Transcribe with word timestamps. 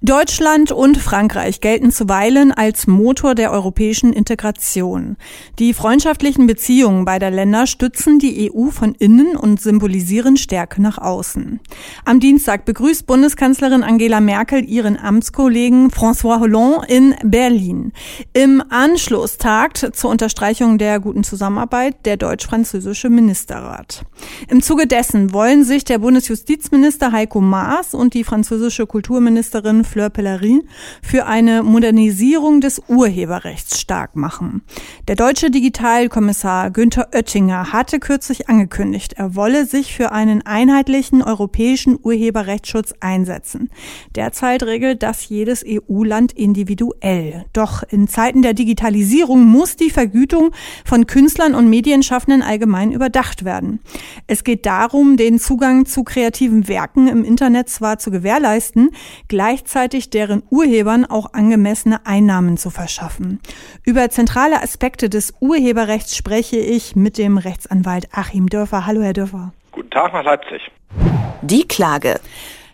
Deutschland 0.00 0.70
und 0.70 0.96
Frankreich 0.96 1.60
gelten 1.60 1.90
zuweilen 1.90 2.52
als 2.52 2.86
Motor 2.86 3.34
der 3.34 3.50
europäischen 3.50 4.12
Integration. 4.12 5.16
Die 5.58 5.74
freundschaftlichen 5.74 6.46
Beziehungen 6.46 7.04
beider 7.04 7.32
Länder 7.32 7.66
stützen 7.66 8.20
die 8.20 8.48
EU 8.48 8.70
von 8.70 8.94
innen 8.94 9.36
und 9.36 9.60
symbolisieren 9.60 10.36
Stärke 10.36 10.80
nach 10.80 10.98
außen. 10.98 11.58
Am 12.04 12.20
Dienstag 12.20 12.64
begrüßt 12.64 13.08
Bundeskanzlerin 13.08 13.82
Angela 13.82 14.20
Merkel 14.20 14.64
ihren 14.64 14.96
Amtskollegen 14.96 15.90
François 15.90 16.38
Hollande 16.38 16.86
in 16.86 17.16
Berlin. 17.24 17.92
Im 18.32 18.62
Anschluss 18.70 19.36
tagt 19.36 19.96
zur 19.96 20.10
Unterstreichung 20.10 20.78
der 20.78 21.00
guten 21.00 21.24
Zusammenarbeit 21.24 22.06
der 22.06 22.16
deutsch-französische 22.16 23.10
Ministerrat. 23.10 24.04
Im 24.46 24.62
Zuge 24.62 24.86
dessen 24.86 25.32
wollen 25.32 25.64
sich 25.64 25.82
der 25.82 25.98
Bundesjustizminister 25.98 27.10
Heiko 27.10 27.40
Maas 27.40 27.94
und 27.94 28.14
die 28.14 28.22
französische 28.22 28.86
Kulturministerin 28.86 29.84
Fleur 29.98 30.10
Pellerin 30.10 30.62
für 31.02 31.26
eine 31.26 31.64
Modernisierung 31.64 32.60
des 32.60 32.80
Urheberrechts 32.86 33.80
stark 33.80 34.14
machen. 34.14 34.62
Der 35.08 35.16
deutsche 35.16 35.50
Digitalkommissar 35.50 36.70
Günther 36.70 37.08
Oettinger 37.12 37.72
hatte 37.72 37.98
kürzlich 37.98 38.48
angekündigt, 38.48 39.14
er 39.14 39.34
wolle 39.34 39.66
sich 39.66 39.92
für 39.92 40.12
einen 40.12 40.46
einheitlichen 40.46 41.20
europäischen 41.20 41.98
Urheberrechtsschutz 42.00 42.94
einsetzen. 43.00 43.70
Derzeit 44.14 44.62
regelt 44.62 45.02
das 45.02 45.28
jedes 45.28 45.64
EU-Land 45.66 46.30
individuell. 46.30 47.46
Doch 47.52 47.82
in 47.82 48.06
Zeiten 48.06 48.42
der 48.42 48.54
Digitalisierung 48.54 49.42
muss 49.42 49.74
die 49.74 49.90
Vergütung 49.90 50.52
von 50.84 51.08
Künstlern 51.08 51.56
und 51.56 51.68
Medienschaffenden 51.68 52.42
allgemein 52.42 52.92
überdacht 52.92 53.44
werden. 53.44 53.80
Es 54.28 54.44
geht 54.44 54.64
darum, 54.64 55.16
den 55.16 55.40
Zugang 55.40 55.86
zu 55.86 56.04
kreativen 56.04 56.68
Werken 56.68 57.08
im 57.08 57.24
Internet 57.24 57.68
zwar 57.68 57.98
zu 57.98 58.12
gewährleisten, 58.12 58.90
gleichzeitig 59.26 59.77
gleichzeitig 59.78 60.10
deren 60.10 60.42
Urhebern 60.50 61.04
auch 61.04 61.34
angemessene 61.34 62.04
Einnahmen 62.04 62.56
zu 62.56 62.68
verschaffen. 62.68 63.38
Über 63.84 64.10
zentrale 64.10 64.60
Aspekte 64.60 65.08
des 65.08 65.34
Urheberrechts 65.38 66.16
spreche 66.16 66.56
ich 66.56 66.96
mit 66.96 67.16
dem 67.16 67.38
Rechtsanwalt 67.38 68.08
Achim 68.10 68.48
Dörfer. 68.48 68.86
Hallo, 68.86 69.02
Herr 69.02 69.12
Dörfer. 69.12 69.52
Guten 69.70 69.90
Tag 69.90 70.12
nach 70.12 70.24
Leipzig. 70.24 70.62
Die 71.42 71.68
Klage. 71.68 72.18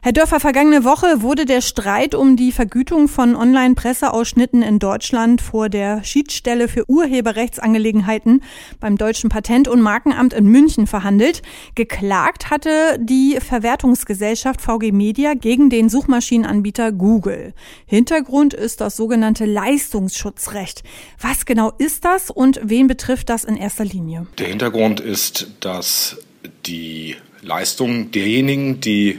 Herr 0.05 0.12
Dörfer, 0.12 0.38
vergangene 0.38 0.84
Woche 0.84 1.22
wurde 1.22 1.47
der 1.47 1.62
Streit 1.62 2.14
um 2.14 2.36
die 2.36 2.52
Vergütung 2.52 3.08
von 3.08 3.34
Online-Presseausschnitten 3.34 4.61
in 4.61 4.78
Deutschland 4.78 5.41
vor 5.41 5.70
der 5.70 6.05
Schiedsstelle 6.05 6.69
für 6.69 6.84
Urheberrechtsangelegenheiten 6.91 8.42
beim 8.80 8.98
Deutschen 8.98 9.30
Patent- 9.30 9.66
und 9.66 9.80
Markenamt 9.80 10.34
in 10.34 10.44
München 10.44 10.86
verhandelt. 10.86 11.41
Geklagt 11.74 12.50
hatte 12.50 12.98
die 13.00 13.38
Verwertungsgesellschaft 13.41 14.61
VG 14.61 14.92
Media 14.92 15.33
gegen 15.33 15.70
den 15.70 15.88
Suchmaschinenanbieter 15.88 16.92
Google. 16.92 17.55
Hintergrund 17.86 18.52
ist 18.52 18.83
das 18.83 18.96
sogenannte 18.96 19.46
Leistungsschutzrecht. 19.46 20.83
Was 21.18 21.46
genau 21.46 21.72
ist 21.78 22.05
das 22.05 22.28
und 22.30 22.61
wen 22.62 22.89
betrifft 22.89 23.30
das 23.30 23.44
in 23.44 23.56
erster 23.56 23.86
Linie? 23.86 24.27
Der 24.36 24.48
Hintergrund 24.48 25.00
ist, 25.00 25.46
dass 25.61 26.18
die 26.66 27.16
Leistung 27.41 28.11
derjenigen, 28.11 28.83
die 28.83 29.18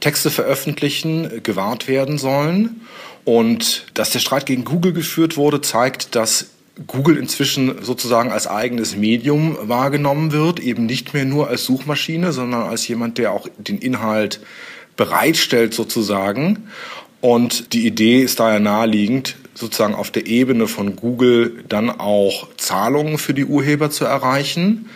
Texte 0.00 0.30
veröffentlichen, 0.30 1.42
gewahrt 1.42 1.88
werden 1.88 2.18
sollen. 2.18 2.82
Und 3.24 3.86
dass 3.94 4.10
der 4.10 4.18
Streit 4.18 4.46
gegen 4.46 4.64
Google 4.64 4.92
geführt 4.92 5.36
wurde, 5.36 5.60
zeigt, 5.60 6.14
dass 6.14 6.50
Google 6.86 7.16
inzwischen 7.16 7.82
sozusagen 7.82 8.32
als 8.32 8.46
eigenes 8.46 8.96
Medium 8.96 9.56
wahrgenommen 9.62 10.32
wird, 10.32 10.60
eben 10.60 10.86
nicht 10.86 11.14
mehr 11.14 11.24
nur 11.24 11.48
als 11.48 11.64
Suchmaschine, 11.64 12.32
sondern 12.32 12.62
als 12.62 12.86
jemand, 12.88 13.18
der 13.18 13.32
auch 13.32 13.48
den 13.58 13.78
Inhalt 13.78 14.40
bereitstellt 14.96 15.72
sozusagen. 15.72 16.68
Und 17.20 17.72
die 17.72 17.86
Idee 17.86 18.22
ist 18.22 18.40
daher 18.40 18.60
naheliegend, 18.60 19.36
sozusagen 19.54 19.94
auf 19.94 20.10
der 20.10 20.26
Ebene 20.26 20.66
von 20.66 20.96
Google 20.96 21.64
dann 21.68 21.90
auch 21.90 22.48
Zahlungen 22.56 23.18
für 23.18 23.34
die 23.34 23.44
Urheber 23.44 23.90
zu 23.90 24.04
erreichen. 24.04 24.90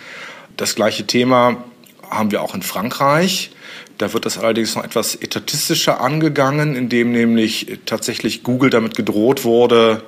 Das 0.56 0.74
gleiche 0.74 1.06
Thema 1.06 1.64
haben 2.10 2.30
wir 2.30 2.42
auch 2.42 2.54
in 2.54 2.62
Frankreich. 2.62 3.50
Da 3.98 4.12
wird 4.12 4.26
das 4.26 4.38
allerdings 4.38 4.76
noch 4.76 4.84
etwas 4.84 5.16
etatistischer 5.16 6.00
angegangen, 6.00 6.76
indem 6.76 7.12
nämlich 7.12 7.78
tatsächlich 7.84 8.42
Google 8.44 8.70
damit 8.70 8.94
gedroht 8.94 9.44
wurde, 9.44 10.02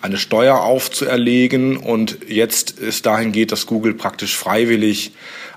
eine 0.00 0.16
Steuer 0.16 0.60
aufzuerlegen 0.60 1.76
und 1.76 2.18
jetzt 2.28 2.80
es 2.80 3.02
dahin 3.02 3.32
geht, 3.32 3.52
dass 3.52 3.66
Google 3.66 3.94
praktisch 3.94 4.36
freiwillig 4.36 5.12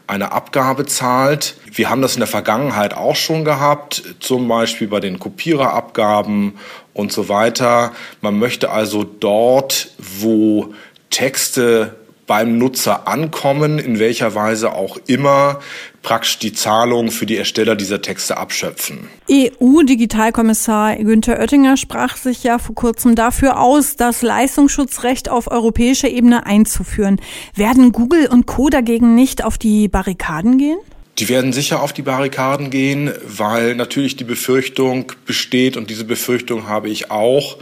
eine 0.07 0.31
Abgabe 0.31 0.85
zahlt. 0.85 1.55
Wir 1.71 1.89
haben 1.89 2.01
das 2.01 2.15
in 2.15 2.19
der 2.19 2.27
Vergangenheit 2.27 2.93
auch 2.93 3.15
schon 3.15 3.45
gehabt, 3.45 4.03
zum 4.19 4.47
Beispiel 4.47 4.87
bei 4.87 4.99
den 4.99 5.19
Kopiererabgaben 5.19 6.53
und 6.93 7.11
so 7.11 7.29
weiter. 7.29 7.93
Man 8.19 8.37
möchte 8.37 8.71
also 8.71 9.03
dort, 9.03 9.91
wo 9.97 10.73
Texte 11.09 11.95
beim 12.31 12.57
Nutzer 12.57 13.09
ankommen, 13.09 13.77
in 13.77 13.99
welcher 13.99 14.35
Weise 14.35 14.71
auch 14.71 14.97
immer, 15.05 15.59
praktisch 16.01 16.39
die 16.39 16.53
Zahlung 16.53 17.11
für 17.11 17.25
die 17.25 17.35
Ersteller 17.35 17.75
dieser 17.75 18.01
Texte 18.01 18.37
abschöpfen. 18.37 19.09
EU-Digitalkommissar 19.29 20.95
Günther 20.95 21.41
Oettinger 21.41 21.75
sprach 21.75 22.15
sich 22.15 22.45
ja 22.45 22.57
vor 22.57 22.73
kurzem 22.73 23.15
dafür 23.15 23.59
aus, 23.59 23.97
das 23.97 24.21
Leistungsschutzrecht 24.21 25.27
auf 25.27 25.51
europäischer 25.51 26.07
Ebene 26.07 26.45
einzuführen. 26.45 27.19
Werden 27.53 27.91
Google 27.91 28.27
und 28.27 28.45
Co. 28.45 28.69
dagegen 28.69 29.13
nicht 29.13 29.43
auf 29.43 29.57
die 29.57 29.89
Barrikaden 29.89 30.57
gehen? 30.57 30.77
Die 31.19 31.27
werden 31.27 31.51
sicher 31.51 31.83
auf 31.83 31.91
die 31.91 32.01
Barrikaden 32.01 32.69
gehen, 32.69 33.11
weil 33.25 33.75
natürlich 33.75 34.15
die 34.15 34.23
Befürchtung 34.23 35.11
besteht, 35.25 35.75
und 35.75 35.89
diese 35.89 36.05
Befürchtung 36.05 36.69
habe 36.69 36.89
ich 36.89 37.11
auch, 37.11 37.57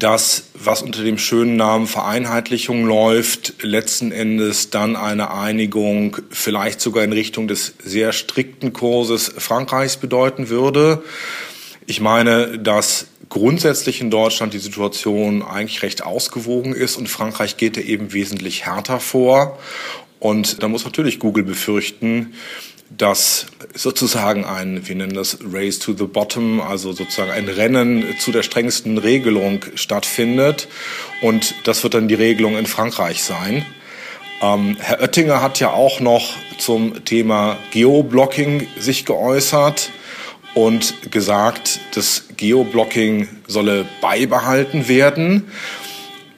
dass, 0.00 0.44
was 0.54 0.82
unter 0.82 1.04
dem 1.04 1.18
schönen 1.18 1.56
Namen 1.56 1.86
Vereinheitlichung 1.86 2.86
läuft, 2.86 3.62
letzten 3.62 4.12
Endes 4.12 4.70
dann 4.70 4.96
eine 4.96 5.32
Einigung 5.32 6.16
vielleicht 6.30 6.80
sogar 6.80 7.04
in 7.04 7.12
Richtung 7.12 7.46
des 7.46 7.74
sehr 7.84 8.12
strikten 8.12 8.72
Kurses 8.72 9.32
Frankreichs 9.36 9.98
bedeuten 9.98 10.48
würde. 10.48 11.04
Ich 11.86 12.00
meine, 12.00 12.58
dass 12.58 13.08
grundsätzlich 13.28 14.00
in 14.00 14.10
Deutschland 14.10 14.54
die 14.54 14.58
Situation 14.58 15.42
eigentlich 15.42 15.82
recht 15.82 16.02
ausgewogen 16.02 16.74
ist 16.74 16.96
und 16.96 17.08
Frankreich 17.08 17.58
geht 17.58 17.76
da 17.76 17.82
eben 17.82 18.12
wesentlich 18.12 18.64
härter 18.64 19.00
vor. 19.00 19.58
Und 20.18 20.62
da 20.62 20.68
muss 20.68 20.84
natürlich 20.84 21.18
Google 21.18 21.44
befürchten, 21.44 22.34
dass 22.96 23.46
sozusagen 23.74 24.44
ein, 24.44 24.86
wir 24.88 24.96
nennen 24.96 25.14
das 25.14 25.38
Race 25.52 25.78
to 25.78 25.92
the 25.92 26.06
Bottom, 26.06 26.60
also 26.60 26.92
sozusagen 26.92 27.30
ein 27.30 27.48
Rennen 27.48 28.04
zu 28.18 28.32
der 28.32 28.42
strengsten 28.42 28.98
Regelung 28.98 29.60
stattfindet. 29.76 30.68
Und 31.22 31.54
das 31.64 31.82
wird 31.82 31.94
dann 31.94 32.08
die 32.08 32.14
Regelung 32.14 32.58
in 32.58 32.66
Frankreich 32.66 33.22
sein. 33.22 33.64
Ähm, 34.42 34.76
Herr 34.80 35.00
Oettinger 35.00 35.40
hat 35.40 35.60
ja 35.60 35.70
auch 35.70 36.00
noch 36.00 36.34
zum 36.58 37.04
Thema 37.04 37.58
Geoblocking 37.70 38.66
sich 38.78 39.04
geäußert 39.04 39.90
und 40.54 41.12
gesagt, 41.12 41.80
das 41.94 42.24
Geoblocking 42.36 43.28
solle 43.46 43.86
beibehalten 44.00 44.88
werden. 44.88 45.50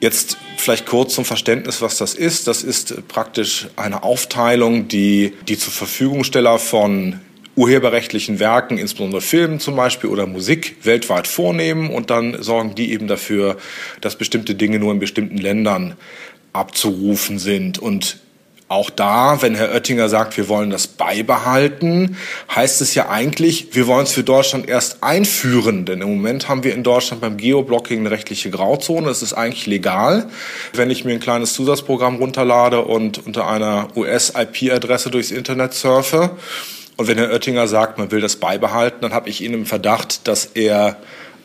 Jetzt 0.03 0.35
vielleicht 0.57 0.85
kurz 0.85 1.13
zum 1.15 1.23
Verständnis, 1.23 1.81
was 1.81 1.97
das 1.97 2.13
ist. 2.13 2.47
Das 2.47 2.61
ist 2.61 3.07
praktisch 3.07 3.69
eine 3.77 4.03
Aufteilung, 4.03 4.89
die 4.89 5.31
die 5.47 5.57
zur 5.57 5.71
Verfügungsteller 5.71 6.59
von 6.59 7.21
urheberrechtlichen 7.55 8.37
Werken, 8.37 8.77
insbesondere 8.77 9.21
Filmen 9.21 9.61
zum 9.61 9.77
Beispiel 9.77 10.09
oder 10.09 10.27
Musik, 10.27 10.75
weltweit 10.83 11.25
vornehmen 11.25 11.89
und 11.89 12.09
dann 12.09 12.43
sorgen 12.43 12.75
die 12.75 12.91
eben 12.91 13.07
dafür, 13.07 13.55
dass 14.01 14.17
bestimmte 14.17 14.55
Dinge 14.55 14.77
nur 14.77 14.91
in 14.91 14.99
bestimmten 14.99 15.37
Ländern 15.37 15.95
abzurufen 16.51 17.39
sind. 17.39 17.79
Und 17.79 18.19
auch 18.73 18.89
da, 18.89 19.41
wenn 19.41 19.53
Herr 19.55 19.71
Oettinger 19.71 20.09
sagt, 20.09 20.35
wir 20.35 20.49
wollen 20.49 20.71
das 20.71 20.87
beibehalten, 20.87 22.17
heißt 22.53 22.81
es 22.81 22.95
ja 22.95 23.07
eigentlich, 23.07 23.67
wir 23.75 23.85
wollen 23.85 24.03
es 24.03 24.11
für 24.11 24.23
Deutschland 24.23 24.67
erst 24.67 25.03
einführen. 25.03 25.85
Denn 25.85 26.01
im 26.01 26.09
Moment 26.09 26.49
haben 26.49 26.63
wir 26.63 26.73
in 26.73 26.83
Deutschland 26.83 27.21
beim 27.21 27.37
Geoblocking 27.37 27.99
eine 27.99 28.11
rechtliche 28.11 28.49
Grauzone. 28.49 29.09
Es 29.09 29.21
ist 29.21 29.33
eigentlich 29.33 29.67
legal, 29.67 30.27
wenn 30.73 30.89
ich 30.89 31.05
mir 31.05 31.13
ein 31.13 31.19
kleines 31.19 31.53
Zusatzprogramm 31.53 32.15
runterlade 32.15 32.81
und 32.81 33.25
unter 33.25 33.47
einer 33.47 33.89
US-IP-Adresse 33.95 35.11
durchs 35.11 35.31
Internet 35.31 35.73
surfe. 35.75 36.31
Und 36.97 37.07
wenn 37.07 37.17
Herr 37.17 37.31
Oettinger 37.31 37.67
sagt, 37.67 37.99
man 37.99 38.11
will 38.11 38.21
das 38.21 38.37
beibehalten, 38.37 38.97
dann 39.01 39.13
habe 39.13 39.29
ich 39.29 39.41
ihn 39.41 39.53
im 39.53 39.65
Verdacht, 39.67 40.27
dass 40.27 40.45
er 40.45 40.97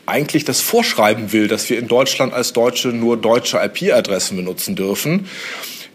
eigentlich 0.07 0.45
das 0.45 0.61
vorschreiben 0.61 1.31
will, 1.31 1.47
dass 1.47 1.69
wir 1.69 1.77
in 1.77 1.87
Deutschland 1.87 2.33
als 2.33 2.53
Deutsche 2.53 2.87
nur 2.87 3.17
deutsche 3.17 3.57
IP-Adressen 3.57 4.35
benutzen 4.35 4.75
dürfen. 4.75 5.27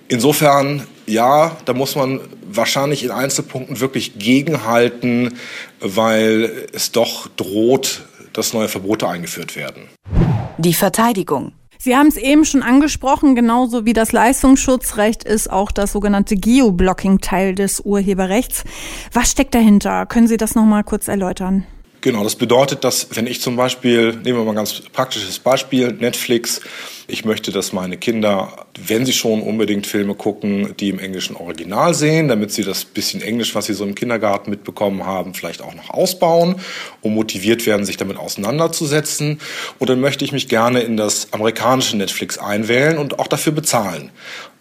Insofern, 0.07 0.87
ja, 1.07 1.57
da 1.65 1.73
muss 1.73 1.97
man 1.97 2.21
wahrscheinlich 2.47 3.05
in 3.05 3.11
Einzelpunkten 3.11 3.81
wirklich 3.81 4.19
gegenhalten, 4.19 5.35
weil 5.81 6.67
es 6.73 6.93
doch 6.93 7.29
droht, 7.37 8.03
dass 8.33 8.53
neue 8.53 8.69
Verbote 8.69 9.09
eingeführt 9.09 9.57
werden. 9.57 9.89
Die 10.59 10.75
Verteidigung. 10.75 11.53
Sie 11.79 11.97
haben 11.97 12.07
es 12.07 12.17
eben 12.17 12.45
schon 12.45 12.63
angesprochen, 12.63 13.35
genauso 13.35 13.85
wie 13.85 13.93
das 13.93 14.13
Leistungsschutzrecht 14.13 15.25
ist 15.25 15.51
auch 15.51 15.71
das 15.71 15.93
sogenannte 15.93 16.37
Geoblocking 16.37 17.21
Teil 17.21 17.55
des 17.55 17.81
Urheberrechts. 17.81 18.65
Was 19.13 19.33
steckt 19.33 19.55
dahinter? 19.55 20.07
Können 20.07 20.27
Sie 20.27 20.39
das 20.39 20.55
noch 20.55 20.65
mal 20.65 20.83
kurz 20.83 21.09
erläutern? 21.09 21.67
Genau, 22.05 22.23
das 22.23 22.37
bedeutet, 22.37 22.85
dass 22.85 23.17
wenn 23.17 23.27
ich 23.27 23.41
zum 23.41 23.57
Beispiel, 23.57 24.13
nehmen 24.13 24.39
wir 24.39 24.45
mal 24.45 24.51
ein 24.51 24.57
ganz 24.57 24.83
praktisches 24.93 25.39
Beispiel, 25.39 25.91
Netflix, 25.91 26.61
ich 27.07 27.25
möchte, 27.25 27.51
dass 27.51 27.73
meine 27.73 27.97
Kinder, 27.97 28.67
wenn 28.79 29.07
sie 29.07 29.15
schon 29.15 29.41
unbedingt 29.41 29.87
Filme 29.87 30.15
gucken, 30.15 30.75
die 30.79 30.91
im 30.91 30.99
englischen 30.99 31.35
Original 31.35 31.95
sehen, 31.95 32.29
damit 32.29 32.53
sie 32.53 32.63
das 32.63 32.85
bisschen 32.85 33.23
Englisch, 33.23 33.55
was 33.55 33.65
sie 33.65 33.73
so 33.73 33.85
im 33.85 33.95
Kindergarten 33.95 34.51
mitbekommen 34.51 35.07
haben, 35.07 35.33
vielleicht 35.33 35.63
auch 35.63 35.75
noch 35.75 35.89
ausbauen 35.89 36.57
und 37.01 37.15
motiviert 37.15 37.65
werden, 37.65 37.87
sich 37.87 37.97
damit 37.97 38.19
auseinanderzusetzen. 38.19 39.41
Und 39.79 39.89
dann 39.89 40.03
möchte 40.03 40.27
ich 40.27 40.33
mich 40.33 40.49
gerne 40.49 40.81
in 40.81 40.99
das 40.99 41.33
amerikanische 41.33 41.97
Netflix 41.97 42.37
einwählen 42.37 42.99
und 42.99 43.19
auch 43.19 43.29
dafür 43.29 43.55
bezahlen 43.55 44.11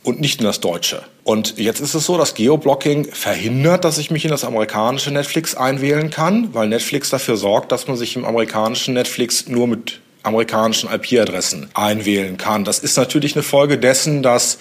und 0.03 0.19
nicht 0.19 0.39
in 0.39 0.45
das 0.45 0.59
deutsche. 0.59 1.03
Und 1.23 1.57
jetzt 1.57 1.79
ist 1.79 1.93
es 1.93 2.05
so, 2.05 2.17
dass 2.17 2.35
Geoblocking 2.35 3.05
verhindert, 3.05 3.85
dass 3.85 3.97
ich 3.97 4.11
mich 4.11 4.25
in 4.25 4.31
das 4.31 4.43
amerikanische 4.43 5.11
Netflix 5.11 5.55
einwählen 5.55 6.09
kann, 6.09 6.53
weil 6.53 6.67
Netflix 6.67 7.09
dafür 7.09 7.37
sorgt, 7.37 7.71
dass 7.71 7.87
man 7.87 7.97
sich 7.97 8.15
im 8.15 8.25
amerikanischen 8.25 8.93
Netflix 8.93 9.47
nur 9.47 9.67
mit 9.67 10.01
amerikanischen 10.23 10.89
IP-Adressen 10.89 11.69
einwählen 11.73 12.37
kann. 12.37 12.63
Das 12.63 12.79
ist 12.79 12.97
natürlich 12.97 13.35
eine 13.35 13.43
Folge 13.43 13.77
dessen, 13.77 14.23
dass 14.23 14.57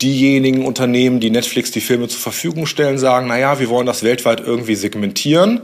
diejenigen 0.00 0.64
Unternehmen, 0.66 1.20
die 1.20 1.30
Netflix 1.30 1.70
die 1.70 1.80
Filme 1.80 2.08
zur 2.08 2.20
Verfügung 2.20 2.66
stellen, 2.66 2.98
sagen, 2.98 3.26
na 3.28 3.38
ja, 3.38 3.60
wir 3.60 3.68
wollen 3.68 3.86
das 3.86 4.02
weltweit 4.02 4.40
irgendwie 4.40 4.74
segmentieren 4.74 5.62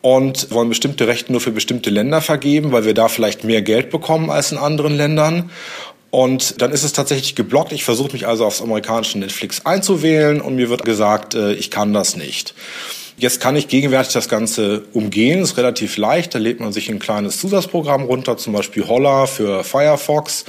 und 0.00 0.50
wollen 0.50 0.68
bestimmte 0.68 1.06
Rechte 1.06 1.32
nur 1.32 1.40
für 1.40 1.50
bestimmte 1.50 1.90
Länder 1.90 2.20
vergeben, 2.20 2.72
weil 2.72 2.84
wir 2.84 2.94
da 2.94 3.08
vielleicht 3.08 3.44
mehr 3.44 3.62
Geld 3.62 3.90
bekommen 3.90 4.30
als 4.30 4.52
in 4.52 4.58
anderen 4.58 4.96
Ländern. 4.96 5.50
Und 6.14 6.62
dann 6.62 6.70
ist 6.70 6.84
es 6.84 6.92
tatsächlich 6.92 7.34
geblockt. 7.34 7.72
Ich 7.72 7.82
versuche 7.82 8.12
mich 8.12 8.28
also 8.28 8.46
aufs 8.46 8.62
amerikanische 8.62 9.18
Netflix 9.18 9.66
einzuwählen 9.66 10.40
und 10.40 10.54
mir 10.54 10.70
wird 10.70 10.84
gesagt, 10.84 11.34
äh, 11.34 11.54
ich 11.54 11.72
kann 11.72 11.92
das 11.92 12.16
nicht. 12.16 12.54
Jetzt 13.16 13.40
kann 13.40 13.56
ich 13.56 13.66
gegenwärtig 13.66 14.12
das 14.12 14.28
Ganze 14.28 14.84
umgehen, 14.92 15.42
ist 15.42 15.56
relativ 15.56 15.96
leicht. 15.96 16.32
Da 16.32 16.38
lädt 16.38 16.60
man 16.60 16.72
sich 16.72 16.88
ein 16.88 17.00
kleines 17.00 17.40
Zusatzprogramm 17.40 18.04
runter, 18.04 18.36
zum 18.36 18.52
Beispiel 18.52 18.86
Holla 18.86 19.26
für 19.26 19.64
Firefox, 19.64 20.44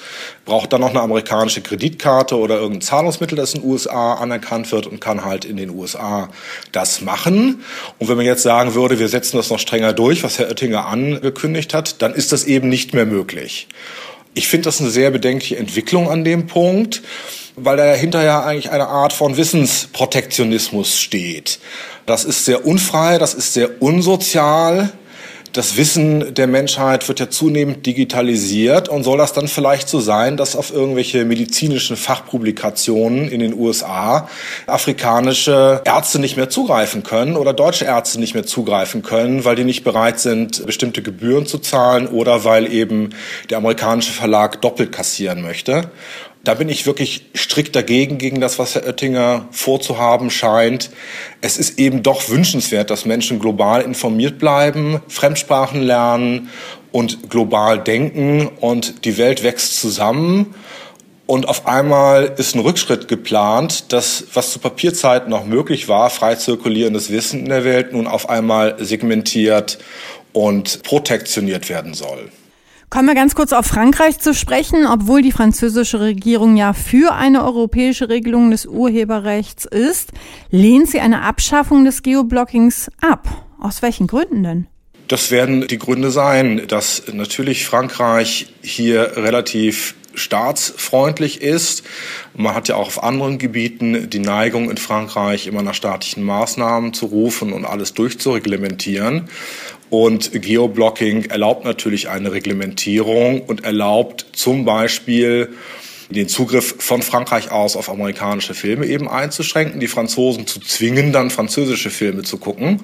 braucht 0.45 0.71
dann 0.71 0.81
noch 0.81 0.91
eine 0.91 1.01
amerikanische 1.01 1.61
Kreditkarte 1.61 2.37
oder 2.37 2.57
irgendein 2.57 2.81
Zahlungsmittel, 2.81 3.35
das 3.35 3.55
in 3.55 3.61
den 3.61 3.71
USA 3.71 4.13
anerkannt 4.13 4.71
wird 4.71 4.85
und 4.85 5.01
kann 5.01 5.25
halt 5.25 5.45
in 5.45 5.57
den 5.57 5.71
USA 5.71 6.29
das 6.73 7.01
machen. 7.01 7.63
Und 7.97 8.07
wenn 8.07 8.17
man 8.17 8.27
jetzt 8.27 8.43
sagen 8.43 8.75
würde, 8.75 8.99
wir 8.99 9.09
setzen 9.09 9.37
das 9.37 9.49
noch 9.49 9.59
strenger 9.59 9.93
durch, 9.93 10.23
was 10.23 10.37
Herr 10.37 10.47
Oettinger 10.47 10.85
angekündigt 10.85 11.73
hat, 11.73 12.03
dann 12.03 12.13
ist 12.13 12.31
das 12.31 12.43
eben 12.43 12.69
nicht 12.69 12.93
mehr 12.93 13.07
möglich. 13.07 13.67
Ich 14.35 14.49
finde 14.49 14.65
das 14.65 14.81
eine 14.81 14.89
sehr 14.89 15.11
bedenkliche 15.11 15.55
Entwicklung 15.55 16.09
an 16.09 16.25
dem 16.25 16.45
Punkt, 16.45 17.01
weil 17.55 17.77
dahinter 17.77 18.21
ja 18.21 18.43
eigentlich 18.43 18.69
eine 18.69 18.87
Art 18.87 19.13
von 19.13 19.37
Wissensprotektionismus 19.37 20.99
steht. 20.99 21.59
Das 22.05 22.25
ist 22.25 22.43
sehr 22.43 22.65
unfrei, 22.65 23.17
das 23.17 23.33
ist 23.33 23.53
sehr 23.53 23.81
unsozial 23.81 24.91
das 25.55 25.77
Wissen 25.77 26.33
der 26.33 26.47
Menschheit 26.47 27.07
wird 27.07 27.21
ja 27.21 27.29
zunehmend 27.29 27.85
digitalisiert 27.85 28.89
und 28.89 29.03
soll 29.03 29.17
das 29.17 29.31
dann 29.31 29.47
vielleicht 29.47 29.87
so 29.87 30.01
sein, 30.01 30.35
dass 30.35 30.57
auf 30.57 30.73
irgendwelche 30.73 31.23
medizinischen 31.23 31.95
Fachpublikationen 31.95 33.29
in 33.29 33.39
den 33.39 33.53
USA 33.53 34.27
afrikanische 34.67 35.81
Ärzte 35.85 36.19
nicht 36.19 36.35
mehr 36.35 36.49
zugreifen 36.49 37.03
können 37.03 37.37
oder 37.37 37.53
deutsche 37.53 37.85
Ärzte 37.85 38.19
nicht 38.19 38.33
mehr 38.33 38.45
zugreifen 38.45 39.01
können, 39.01 39.45
weil 39.45 39.55
die 39.55 39.63
nicht 39.63 39.85
bereit 39.85 40.19
sind, 40.19 40.65
bestimmte 40.65 41.01
Gebühren 41.01 41.45
zu 41.45 41.59
zahlen 41.59 42.07
oder 42.07 42.43
weil 42.43 42.71
eben 42.71 43.11
der 43.49 43.59
amerikanische 43.59 44.11
Verlag 44.11 44.61
doppelt 44.61 44.91
kassieren 44.91 45.41
möchte. 45.41 45.89
Da 46.45 46.53
bin 46.53 46.69
ich 46.69 46.85
wirklich 46.85 47.25
strikt 47.35 47.75
dagegen, 47.75 48.19
gegen 48.19 48.39
das, 48.39 48.59
was 48.59 48.75
Herr 48.75 48.85
Oettinger 48.85 49.47
vorzuhaben 49.49 50.29
scheint. 50.29 50.91
Es 51.41 51.57
ist 51.57 51.79
eben 51.79 52.03
doch 52.03 52.29
wünschenswert, 52.29 52.91
dass 52.91 53.03
Menschen 53.05 53.39
global 53.39 53.81
informiert 53.81 54.37
bleiben, 54.37 55.01
Fremdsprachen 55.07 55.81
lernen 55.81 56.49
und 56.91 57.31
global 57.31 57.83
denken 57.83 58.47
und 58.61 59.05
die 59.05 59.17
Welt 59.17 59.41
wächst 59.41 59.81
zusammen. 59.81 60.53
Und 61.25 61.49
auf 61.49 61.65
einmal 61.65 62.35
ist 62.37 62.53
ein 62.53 62.59
Rückschritt 62.59 63.07
geplant, 63.07 63.91
dass 63.91 64.25
was 64.35 64.51
zu 64.51 64.59
Papierzeiten 64.59 65.31
noch 65.31 65.45
möglich 65.45 65.87
war, 65.87 66.11
frei 66.11 66.35
zirkulierendes 66.35 67.09
Wissen 67.09 67.39
in 67.39 67.49
der 67.49 67.65
Welt, 67.65 67.91
nun 67.91 68.05
auf 68.05 68.29
einmal 68.29 68.75
segmentiert 68.77 69.79
und 70.31 70.83
protektioniert 70.83 71.69
werden 71.69 71.95
soll. 71.95 72.29
Kommen 72.89 73.07
wir 73.07 73.15
ganz 73.15 73.35
kurz 73.35 73.51
auf 73.51 73.65
Frankreich 73.65 74.19
zu 74.19 74.33
sprechen. 74.33 74.85
Obwohl 74.85 75.21
die 75.21 75.31
französische 75.31 75.99
Regierung 75.99 76.55
ja 76.55 76.73
für 76.73 77.13
eine 77.13 77.43
europäische 77.43 78.09
Regelung 78.09 78.51
des 78.51 78.65
Urheberrechts 78.65 79.65
ist, 79.65 80.11
lehnt 80.49 80.89
sie 80.89 80.99
eine 80.99 81.23
Abschaffung 81.23 81.83
des 81.83 82.03
Geoblockings 82.03 82.89
ab. 83.01 83.27
Aus 83.59 83.81
welchen 83.81 84.07
Gründen 84.07 84.43
denn? 84.43 84.67
Das 85.07 85.29
werden 85.29 85.67
die 85.67 85.77
Gründe 85.77 86.09
sein, 86.09 86.63
dass 86.67 87.03
natürlich 87.13 87.65
Frankreich 87.65 88.53
hier 88.61 89.17
relativ 89.17 89.95
staatsfreundlich 90.15 91.41
ist. 91.41 91.83
Man 92.33 92.55
hat 92.55 92.67
ja 92.67 92.75
auch 92.75 92.87
auf 92.87 93.03
anderen 93.03 93.37
Gebieten 93.37 94.09
die 94.09 94.19
Neigung 94.19 94.69
in 94.69 94.77
Frankreich 94.77 95.47
immer 95.47 95.61
nach 95.61 95.73
staatlichen 95.73 96.23
Maßnahmen 96.23 96.93
zu 96.93 97.07
rufen 97.07 97.53
und 97.53 97.65
alles 97.65 97.93
durchzureglementieren. 97.93 99.29
Und 99.89 100.31
Geoblocking 100.33 101.25
erlaubt 101.25 101.63
natürlich 101.63 102.09
eine 102.09 102.31
Reglementierung 102.31 103.41
und 103.41 103.63
erlaubt 103.63 104.25
zum 104.33 104.65
Beispiel 104.65 105.53
den 106.09 106.27
Zugriff 106.27 106.75
von 106.79 107.01
Frankreich 107.01 107.51
aus 107.51 107.75
auf 107.75 107.89
amerikanische 107.89 108.53
Filme 108.53 108.85
eben 108.85 109.09
einzuschränken, 109.09 109.79
die 109.79 109.87
Franzosen 109.87 110.47
zu 110.47 110.59
zwingen, 110.59 111.11
dann 111.11 111.29
französische 111.29 111.89
Filme 111.89 112.23
zu 112.23 112.37
gucken 112.37 112.81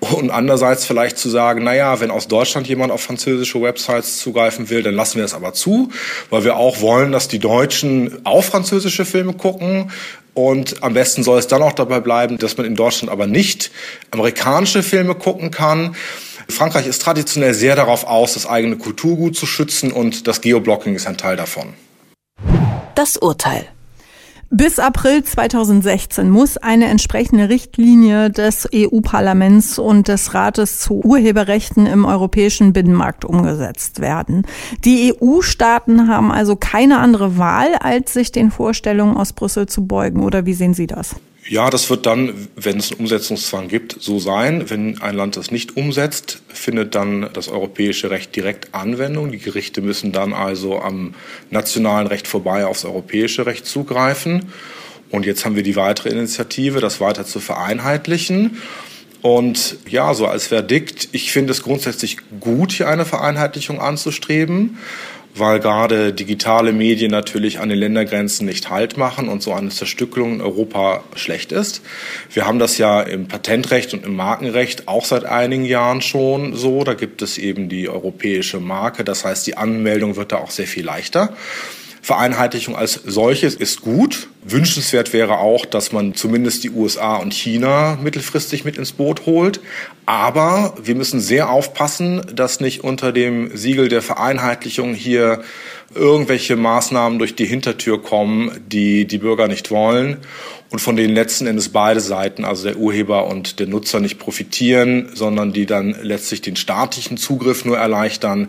und 0.00 0.30
andererseits 0.30 0.84
vielleicht 0.84 1.18
zu 1.18 1.28
sagen, 1.28 1.62
na 1.64 1.74
ja, 1.74 2.00
wenn 2.00 2.10
aus 2.10 2.28
Deutschland 2.28 2.66
jemand 2.66 2.92
auf 2.92 3.02
französische 3.02 3.60
Websites 3.62 4.18
zugreifen 4.18 4.70
will, 4.70 4.82
dann 4.82 4.94
lassen 4.94 5.18
wir 5.18 5.24
es 5.24 5.34
aber 5.34 5.52
zu, 5.52 5.90
weil 6.30 6.44
wir 6.44 6.56
auch 6.56 6.80
wollen, 6.80 7.12
dass 7.12 7.28
die 7.28 7.38
Deutschen 7.38 8.24
auch 8.24 8.44
französische 8.44 9.04
Filme 9.04 9.34
gucken, 9.34 9.90
und 10.34 10.82
am 10.82 10.94
besten 10.94 11.22
soll 11.22 11.38
es 11.38 11.46
dann 11.46 11.62
auch 11.62 11.72
dabei 11.72 12.00
bleiben, 12.00 12.38
dass 12.38 12.56
man 12.56 12.66
in 12.66 12.74
Deutschland 12.74 13.10
aber 13.10 13.28
nicht 13.28 13.70
amerikanische 14.10 14.82
Filme 14.82 15.14
gucken 15.14 15.52
kann. 15.52 15.94
Frankreich 16.48 16.86
ist 16.86 17.00
traditionell 17.00 17.54
sehr 17.54 17.76
darauf 17.76 18.04
aus, 18.04 18.34
das 18.34 18.46
eigene 18.46 18.76
Kulturgut 18.76 19.36
zu 19.36 19.46
schützen 19.46 19.92
und 19.92 20.26
das 20.26 20.40
Geoblocking 20.40 20.94
ist 20.94 21.06
ein 21.06 21.16
Teil 21.16 21.36
davon. 21.36 21.72
Das 22.94 23.16
Urteil. 23.16 23.66
Bis 24.50 24.78
April 24.78 25.24
2016 25.24 26.30
muss 26.30 26.58
eine 26.58 26.86
entsprechende 26.86 27.48
Richtlinie 27.48 28.30
des 28.30 28.68
EU-Parlaments 28.72 29.80
und 29.80 30.06
des 30.06 30.32
Rates 30.32 30.78
zu 30.78 31.00
Urheberrechten 31.00 31.86
im 31.86 32.04
europäischen 32.04 32.72
Binnenmarkt 32.72 33.24
umgesetzt 33.24 34.00
werden. 34.00 34.46
Die 34.84 35.12
EU-Staaten 35.12 36.06
haben 36.06 36.30
also 36.30 36.54
keine 36.54 36.98
andere 36.98 37.36
Wahl, 37.36 37.74
als 37.80 38.12
sich 38.12 38.30
den 38.30 38.52
Vorstellungen 38.52 39.16
aus 39.16 39.32
Brüssel 39.32 39.66
zu 39.66 39.88
beugen. 39.88 40.22
Oder 40.22 40.46
wie 40.46 40.54
sehen 40.54 40.74
Sie 40.74 40.86
das? 40.86 41.16
Ja, 41.46 41.68
das 41.68 41.90
wird 41.90 42.06
dann, 42.06 42.48
wenn 42.56 42.78
es 42.78 42.90
einen 42.90 43.00
Umsetzungszwang 43.00 43.68
gibt, 43.68 43.96
so 44.00 44.18
sein. 44.18 44.70
Wenn 44.70 45.02
ein 45.02 45.14
Land 45.14 45.36
das 45.36 45.50
nicht 45.50 45.76
umsetzt, 45.76 46.40
findet 46.48 46.94
dann 46.94 47.28
das 47.34 47.48
europäische 47.48 48.10
Recht 48.10 48.34
direkt 48.34 48.74
Anwendung. 48.74 49.30
Die 49.30 49.38
Gerichte 49.38 49.82
müssen 49.82 50.10
dann 50.10 50.32
also 50.32 50.80
am 50.80 51.14
nationalen 51.50 52.06
Recht 52.06 52.26
vorbei 52.26 52.64
aufs 52.64 52.86
europäische 52.86 53.44
Recht 53.44 53.66
zugreifen. 53.66 54.46
Und 55.10 55.26
jetzt 55.26 55.44
haben 55.44 55.54
wir 55.54 55.62
die 55.62 55.76
weitere 55.76 56.08
Initiative, 56.08 56.80
das 56.80 57.00
weiter 57.00 57.26
zu 57.26 57.40
vereinheitlichen. 57.40 58.62
Und 59.20 59.76
ja, 59.86 60.14
so 60.14 60.26
als 60.26 60.46
Verdikt, 60.46 61.08
ich 61.12 61.30
finde 61.30 61.52
es 61.52 61.62
grundsätzlich 61.62 62.18
gut, 62.40 62.72
hier 62.72 62.88
eine 62.88 63.04
Vereinheitlichung 63.04 63.80
anzustreben 63.80 64.78
weil 65.34 65.60
gerade 65.60 66.12
digitale 66.12 66.72
Medien 66.72 67.10
natürlich 67.10 67.58
an 67.58 67.68
den 67.68 67.78
Ländergrenzen 67.78 68.46
nicht 68.46 68.70
Halt 68.70 68.96
machen 68.96 69.28
und 69.28 69.42
so 69.42 69.52
eine 69.52 69.70
Zerstückelung 69.70 70.34
in 70.34 70.40
Europa 70.40 71.02
schlecht 71.16 71.52
ist. 71.52 71.82
Wir 72.32 72.46
haben 72.46 72.58
das 72.58 72.78
ja 72.78 73.00
im 73.02 73.26
Patentrecht 73.26 73.94
und 73.94 74.04
im 74.04 74.14
Markenrecht 74.14 74.86
auch 74.88 75.04
seit 75.04 75.24
einigen 75.24 75.64
Jahren 75.64 76.02
schon 76.02 76.54
so. 76.54 76.84
Da 76.84 76.94
gibt 76.94 77.20
es 77.22 77.38
eben 77.38 77.68
die 77.68 77.88
europäische 77.88 78.60
Marke. 78.60 79.04
Das 79.04 79.24
heißt, 79.24 79.46
die 79.46 79.56
Anmeldung 79.56 80.16
wird 80.16 80.32
da 80.32 80.36
auch 80.36 80.50
sehr 80.50 80.66
viel 80.66 80.84
leichter. 80.84 81.34
Vereinheitlichung 82.04 82.76
als 82.76 83.00
solches 83.06 83.54
ist 83.54 83.80
gut. 83.80 84.28
Wünschenswert 84.44 85.14
wäre 85.14 85.38
auch, 85.38 85.64
dass 85.64 85.90
man 85.90 86.14
zumindest 86.14 86.62
die 86.62 86.68
USA 86.68 87.16
und 87.16 87.32
China 87.32 87.96
mittelfristig 87.96 88.66
mit 88.66 88.76
ins 88.76 88.92
Boot 88.92 89.24
holt. 89.24 89.60
Aber 90.04 90.74
wir 90.82 90.96
müssen 90.96 91.18
sehr 91.18 91.48
aufpassen, 91.48 92.20
dass 92.34 92.60
nicht 92.60 92.84
unter 92.84 93.10
dem 93.10 93.56
Siegel 93.56 93.88
der 93.88 94.02
Vereinheitlichung 94.02 94.92
hier 94.92 95.44
irgendwelche 95.94 96.56
Maßnahmen 96.56 97.18
durch 97.18 97.36
die 97.36 97.46
Hintertür 97.46 98.02
kommen, 98.02 98.50
die 98.66 99.06
die 99.06 99.18
Bürger 99.18 99.48
nicht 99.48 99.70
wollen 99.70 100.18
und 100.68 100.80
von 100.80 100.96
denen 100.96 101.14
letzten 101.14 101.46
Endes 101.46 101.70
beide 101.70 102.00
Seiten, 102.00 102.44
also 102.44 102.64
der 102.64 102.76
Urheber 102.76 103.28
und 103.28 103.60
der 103.60 103.66
Nutzer, 103.66 104.00
nicht 104.00 104.18
profitieren, 104.18 105.08
sondern 105.14 105.54
die 105.54 105.64
dann 105.64 105.96
letztlich 106.02 106.42
den 106.42 106.56
staatlichen 106.56 107.16
Zugriff 107.16 107.64
nur 107.64 107.78
erleichtern. 107.78 108.48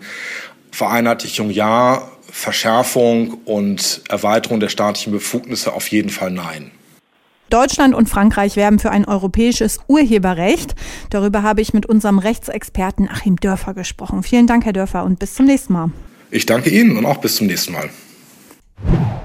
Vereinheitlichung 0.72 1.52
ja, 1.52 2.12
Verschärfung 2.38 3.36
und 3.46 4.02
Erweiterung 4.10 4.60
der 4.60 4.68
staatlichen 4.68 5.14
Befugnisse 5.14 5.72
auf 5.72 5.88
jeden 5.88 6.10
Fall 6.10 6.32
nein. 6.32 6.70
Deutschland 7.50 7.96
und 7.96 8.10
Frankreich 8.10 8.58
werben 8.58 8.78
für 8.78 8.92
ein 8.92 9.06
europäisches 9.06 9.80
Urheberrecht. 9.88 10.76
Darüber 11.10 11.44
habe 11.44 11.62
ich 11.62 11.74
mit 11.74 11.86
unserem 11.86 12.20
Rechtsexperten 12.20 13.10
Achim 13.10 13.38
Dörfer 13.38 13.74
gesprochen. 13.74 14.22
Vielen 14.22 14.48
Dank, 14.48 14.66
Herr 14.66 14.74
Dörfer, 14.74 15.06
und 15.06 15.18
bis 15.18 15.36
zum 15.36 15.46
nächsten 15.46 15.72
Mal. 15.72 15.92
Ich 16.30 16.46
danke 16.46 16.70
Ihnen 16.70 16.98
und 16.98 17.06
auch 17.06 17.18
bis 17.18 17.38
zum 17.38 17.48
nächsten 17.48 17.72
Mal. 17.72 17.90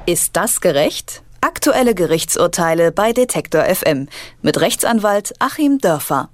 Ist 0.07 0.37
das 0.37 0.61
gerecht? 0.61 1.23
Aktuelle 1.41 1.97
Gerichtsurteile 1.97 2.93
bei 2.93 3.13
Detektor 3.13 3.65
FM 3.65 4.09
mit 4.41 4.61
Rechtsanwalt 4.61 5.35
Achim 5.41 5.79
Dörfer. 5.79 6.31